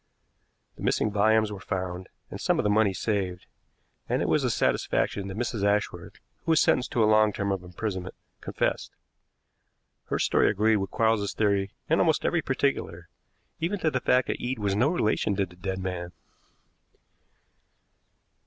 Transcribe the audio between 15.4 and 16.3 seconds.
the dead man.